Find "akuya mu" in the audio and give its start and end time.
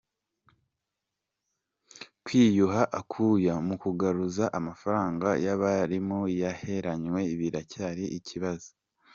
2.99-3.75